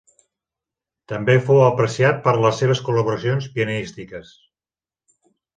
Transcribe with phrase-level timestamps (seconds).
[1.11, 4.33] També fou apreciat per les seves col·laboracions pianístiques.